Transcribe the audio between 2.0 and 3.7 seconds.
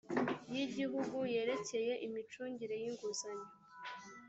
imicungire y inguzanyo